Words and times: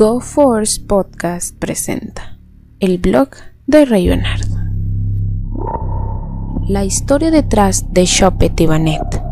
GoForce 0.00 0.80
Podcast 0.80 1.58
presenta 1.58 2.38
el 2.78 2.96
blog 2.96 3.28
de 3.66 3.84
Rayonard. 3.84 4.48
La 6.66 6.86
historia 6.86 7.30
detrás 7.30 7.92
de 7.92 8.06
Chopet 8.06 8.58
y 8.62 8.64
Banet. 8.64 9.22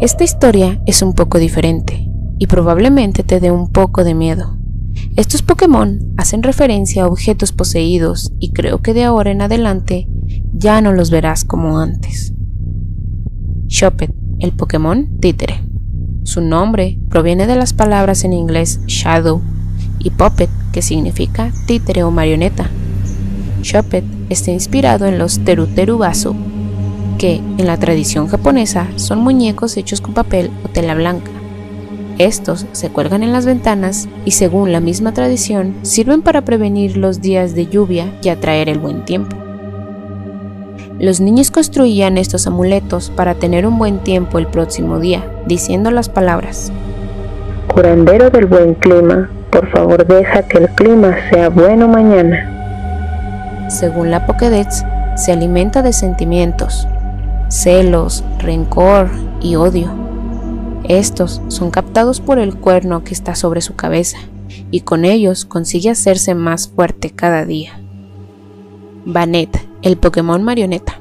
Esta 0.00 0.24
historia 0.24 0.82
es 0.86 1.02
un 1.02 1.12
poco 1.12 1.38
diferente 1.38 2.08
y 2.38 2.46
probablemente 2.46 3.24
te 3.24 3.40
dé 3.40 3.50
un 3.50 3.70
poco 3.70 4.04
de 4.04 4.14
miedo. 4.14 4.56
Estos 5.16 5.42
Pokémon 5.42 6.14
hacen 6.16 6.42
referencia 6.42 7.02
a 7.02 7.08
objetos 7.08 7.52
poseídos 7.52 8.32
y 8.38 8.54
creo 8.54 8.80
que 8.80 8.94
de 8.94 9.04
ahora 9.04 9.32
en 9.32 9.42
adelante 9.42 10.08
ya 10.54 10.80
no 10.80 10.94
los 10.94 11.10
verás 11.10 11.44
como 11.44 11.78
antes. 11.78 12.32
Chopet, 13.66 14.14
el 14.38 14.52
Pokémon 14.52 15.18
títere. 15.20 15.71
Su 16.24 16.40
nombre 16.40 16.98
proviene 17.08 17.46
de 17.46 17.56
las 17.56 17.72
palabras 17.72 18.24
en 18.24 18.32
inglés 18.32 18.80
shadow 18.86 19.42
y 19.98 20.10
puppet, 20.10 20.48
que 20.72 20.80
significa 20.80 21.52
títere 21.66 22.04
o 22.04 22.10
marioneta. 22.10 22.70
Chopet 23.62 24.04
está 24.28 24.50
inspirado 24.50 25.06
en 25.06 25.18
los 25.18 25.40
teruteru 25.40 25.98
basu, 25.98 26.34
que 27.18 27.36
en 27.36 27.66
la 27.66 27.76
tradición 27.76 28.28
japonesa 28.28 28.88
son 28.96 29.20
muñecos 29.20 29.76
hechos 29.76 30.00
con 30.00 30.14
papel 30.14 30.50
o 30.64 30.68
tela 30.68 30.94
blanca. 30.94 31.30
Estos 32.18 32.66
se 32.72 32.90
cuelgan 32.90 33.22
en 33.22 33.32
las 33.32 33.46
ventanas 33.46 34.08
y 34.24 34.32
según 34.32 34.70
la 34.70 34.80
misma 34.80 35.12
tradición 35.12 35.74
sirven 35.82 36.22
para 36.22 36.44
prevenir 36.44 36.96
los 36.96 37.20
días 37.20 37.54
de 37.54 37.66
lluvia 37.66 38.12
y 38.22 38.28
atraer 38.28 38.68
el 38.68 38.78
buen 38.78 39.04
tiempo. 39.04 39.41
Los 40.98 41.20
niños 41.20 41.50
construían 41.50 42.18
estos 42.18 42.46
amuletos 42.46 43.10
para 43.10 43.34
tener 43.34 43.66
un 43.66 43.78
buen 43.78 43.98
tiempo 43.98 44.38
el 44.38 44.46
próximo 44.46 44.98
día, 45.00 45.24
diciendo 45.46 45.90
las 45.90 46.08
palabras. 46.08 46.72
Curandero 47.68 48.30
del 48.30 48.46
buen 48.46 48.74
clima, 48.74 49.30
por 49.50 49.68
favor 49.70 50.06
deja 50.06 50.42
que 50.42 50.58
el 50.58 50.68
clima 50.70 51.16
sea 51.30 51.48
bueno 51.48 51.88
mañana. 51.88 53.68
Según 53.68 54.10
la 54.10 54.26
Pokédex, 54.26 54.84
se 55.16 55.32
alimenta 55.32 55.82
de 55.82 55.92
sentimientos, 55.92 56.86
celos, 57.48 58.24
rencor 58.38 59.10
y 59.40 59.56
odio. 59.56 59.90
Estos 60.84 61.40
son 61.48 61.70
captados 61.70 62.20
por 62.20 62.38
el 62.38 62.56
cuerno 62.56 63.04
que 63.04 63.14
está 63.14 63.34
sobre 63.34 63.60
su 63.60 63.74
cabeza 63.76 64.18
y 64.70 64.80
con 64.80 65.04
ellos 65.04 65.44
consigue 65.44 65.90
hacerse 65.90 66.34
más 66.34 66.68
fuerte 66.68 67.10
cada 67.10 67.44
día. 67.44 67.80
Banet 69.04 69.71
el 69.82 69.98
Pokémon 69.98 70.42
marioneta. 70.42 71.00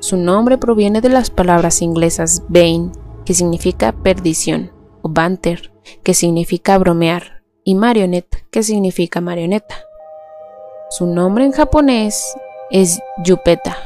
Su 0.00 0.16
nombre 0.16 0.58
proviene 0.58 1.00
de 1.00 1.08
las 1.08 1.30
palabras 1.30 1.82
inglesas 1.82 2.42
Bane, 2.48 2.92
que 3.24 3.34
significa 3.34 3.92
perdición, 3.92 4.72
o 5.02 5.08
Banter, 5.08 5.72
que 6.02 6.14
significa 6.14 6.78
bromear, 6.78 7.42
y 7.64 7.74
Marionette, 7.74 8.46
que 8.50 8.62
significa 8.62 9.20
marioneta. 9.20 9.74
Su 10.90 11.06
nombre 11.06 11.44
en 11.44 11.52
japonés 11.52 12.34
es 12.70 13.00
Yupeta, 13.24 13.76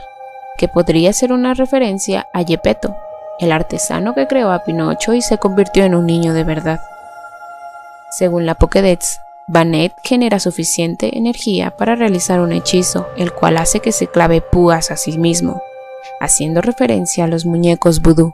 que 0.57 0.69
podría 0.69 1.13
ser 1.13 1.33
una 1.33 1.55
referencia 1.55 2.29
a 2.33 2.43
Yepeto, 2.43 2.95
el 3.41 3.51
artesano 3.51 4.15
que 4.15 4.29
creó 4.29 4.53
a 4.53 4.63
Pinocho 4.63 5.15
y 5.15 5.23
se 5.23 5.39
convirtió 5.39 5.83
en 5.85 5.97
un 5.97 6.07
niño 6.07 6.33
de 6.33 6.45
verdad. 6.45 6.81
Según 8.11 8.47
la 8.47 8.55
Pokédex, 8.55 9.19
Banet 9.53 9.93
genera 10.03 10.41
suficiente 10.41 11.19
energía 11.19 11.77
para 11.77 11.95
realizar 11.95 12.41
un 12.41 12.53
hechizo, 12.53 13.07
el 13.19 13.35
cual 13.35 13.59
hace 13.59 13.81
que 13.81 13.93
se 13.93 14.07
clave 14.07 14.41
púas 14.41 14.91
a 14.91 14.97
sí 14.97 15.19
mismo, 15.19 15.61
haciendo 16.21 16.63
referencia 16.63 17.25
a 17.25 17.29
los 17.29 17.45
muñecos 17.45 18.01
vudú. 18.01 18.33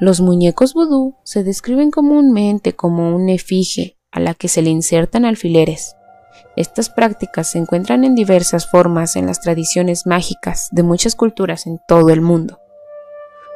Los 0.00 0.22
muñecos 0.22 0.72
vudú 0.72 1.14
se 1.24 1.44
describen 1.44 1.90
comúnmente 1.90 2.74
como 2.74 3.14
un 3.14 3.28
efigie 3.28 3.98
a 4.10 4.18
la 4.18 4.32
que 4.32 4.48
se 4.48 4.62
le 4.62 4.70
insertan 4.70 5.26
alfileres. 5.26 5.94
Estas 6.56 6.88
prácticas 6.88 7.50
se 7.50 7.58
encuentran 7.58 8.02
en 8.04 8.14
diversas 8.14 8.70
formas 8.70 9.14
en 9.14 9.26
las 9.26 9.42
tradiciones 9.42 10.06
mágicas 10.06 10.68
de 10.70 10.84
muchas 10.84 11.16
culturas 11.16 11.66
en 11.66 11.80
todo 11.86 12.08
el 12.08 12.22
mundo. 12.22 12.58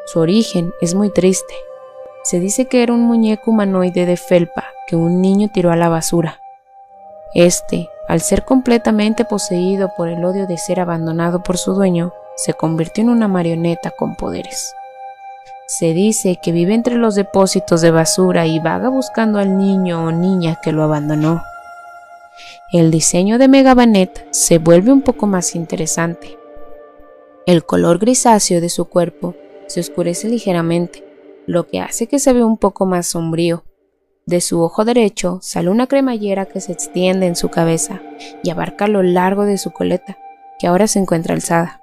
Su 0.05 0.21
origen 0.21 0.75
es 0.83 0.95
muy 0.95 1.09
triste. 1.09 1.55
Se 2.25 2.41
dice 2.41 2.67
que 2.67 2.83
era 2.83 2.93
un 2.93 3.01
muñeco 3.01 3.53
humanoide 3.53 4.05
de 4.05 4.19
felpa 4.19 4.67
que 4.87 4.97
un 4.97 5.23
niño 5.23 5.49
tiró 5.51 5.71
a 5.73 5.77
la 5.77 5.89
basura. 5.89 6.42
Este, 7.35 7.89
al 8.09 8.21
ser 8.21 8.45
completamente 8.45 9.25
poseído 9.25 9.93
por 9.97 10.09
el 10.09 10.25
odio 10.25 10.47
de 10.47 10.59
ser 10.59 10.81
abandonado 10.81 11.43
por 11.43 11.57
su 11.57 11.75
dueño, 11.75 12.13
se 12.37 12.55
convirtió 12.55 13.03
en 13.03 13.11
una 13.11 13.29
marioneta 13.29 13.91
con 13.91 14.17
poderes. 14.17 14.75
Se 15.67 15.95
dice 15.95 16.39
que 16.43 16.53
vive 16.53 16.75
entre 16.75 16.97
los 16.97 17.15
depósitos 17.15 17.81
de 17.81 17.91
basura 17.91 18.47
y 18.47 18.59
vaga 18.59 18.89
buscando 18.89 19.39
al 19.39 19.57
niño 19.57 20.05
o 20.05 20.13
niña 20.13 20.59
que 20.63 20.73
lo 20.73 20.83
abandonó. 20.83 21.43
El 22.73 22.91
diseño 22.91 23.39
de 23.39 23.49
Megabanet 23.49 24.27
se 24.31 24.59
vuelve 24.59 24.93
un 24.93 25.03
poco 25.03 25.27
más 25.27 25.55
interesante. 25.55 26.39
El 27.47 27.65
color 27.65 27.99
grisáceo 27.99 28.61
de 28.61 28.69
su 28.69 28.87
cuerpo 28.87 29.35
se 29.67 29.81
oscurece 29.81 30.29
ligeramente, 30.29 31.05
lo 31.47 31.67
que 31.67 31.81
hace 31.81 32.07
que 32.07 32.19
se 32.19 32.33
vea 32.33 32.47
un 32.47 32.59
poco 32.59 32.87
más 32.87 33.07
sombrío, 33.07 33.65
de 34.27 34.41
su 34.41 34.63
ojo 34.63 34.85
derecho 34.85 35.39
sale 35.43 35.69
una 35.69 35.89
cremallera 35.89 36.47
que 36.47 36.61
se 36.61 36.73
extiende 36.73 37.27
en 37.27 37.37
su 37.37 37.49
cabeza 37.49 38.01
y 38.43 38.51
abarca 38.51 38.87
lo 38.87 39.03
largo 39.03 39.45
de 39.45 39.59
su 39.59 39.73
coleta, 39.73 40.17
que 40.59 40.67
ahora 40.67 40.87
se 40.87 41.01
encuentra 41.01 41.35
alzada. 41.35 41.83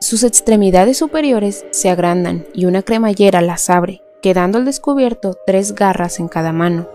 Sus 0.00 0.22
extremidades 0.22 0.96
superiores 0.96 1.66
se 1.70 1.90
agrandan 1.90 2.46
y 2.54 2.64
una 2.64 2.82
cremallera 2.82 3.42
las 3.42 3.68
abre, 3.68 4.00
quedando 4.22 4.56
al 4.58 4.64
descubierto 4.64 5.36
tres 5.46 5.74
garras 5.74 6.20
en 6.20 6.28
cada 6.28 6.52
mano. 6.52 6.88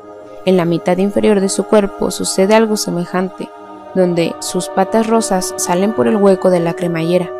En 0.45 0.57
la 0.57 0.65
mitad 0.65 0.97
inferior 0.97 1.39
de 1.39 1.49
su 1.49 1.65
cuerpo 1.65 2.11
sucede 2.11 2.55
algo 2.55 2.75
semejante, 2.75 3.49
donde 3.93 4.33
sus 4.39 4.69
patas 4.69 5.07
rosas 5.07 5.53
salen 5.57 5.93
por 5.93 6.07
el 6.07 6.15
hueco 6.15 6.49
de 6.49 6.59
la 6.59 6.73
cremallera. 6.73 7.31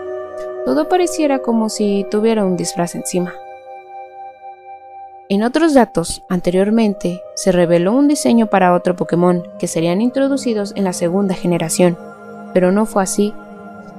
Todo 0.66 0.88
pareciera 0.88 1.40
como 1.40 1.70
si 1.70 2.06
tuviera 2.12 2.46
un 2.46 2.58
disfraz 2.58 2.96
encima. 2.96 3.34
En 5.29 5.44
otros 5.44 5.73
datos, 5.73 6.23
anteriormente 6.29 7.22
se 7.35 7.51
reveló 7.51 7.94
un 7.94 8.07
diseño 8.07 8.47
para 8.47 8.73
otro 8.73 8.95
Pokémon 8.95 9.44
que 9.57 9.67
serían 9.67 10.01
introducidos 10.01 10.73
en 10.75 10.84
la 10.84 10.94
segunda 10.94 11.34
generación, 11.34 11.97
pero 12.53 12.72
no 12.72 12.85
fue 12.85 13.03
así. 13.03 13.34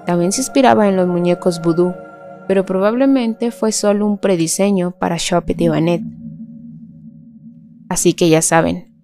También 0.06 0.32
se 0.32 0.42
inspiraba 0.42 0.88
en 0.88 0.96
los 0.96 1.08
muñecos 1.08 1.62
Voodoo, 1.62 1.94
pero 2.46 2.66
probablemente 2.66 3.50
fue 3.50 3.72
solo 3.72 4.06
un 4.06 4.18
prediseño 4.18 4.90
para 4.90 5.16
Chopet 5.16 5.58
y 5.60 5.68
Banet. 5.68 6.02
Así 7.88 8.12
que 8.12 8.28
ya 8.28 8.42
saben, 8.42 8.94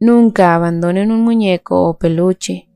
nunca 0.00 0.54
abandonen 0.54 1.12
un 1.12 1.20
muñeco 1.20 1.88
o 1.88 1.98
peluche, 1.98 2.70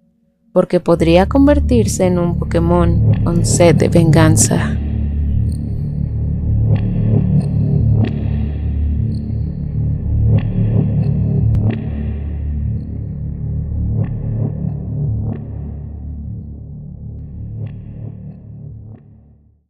porque 0.52 0.80
podría 0.80 1.26
convertirse 1.26 2.04
en 2.04 2.18
un 2.18 2.38
Pokémon 2.38 3.24
con 3.24 3.46
sed 3.46 3.74
de 3.74 3.88
venganza. 3.88 4.76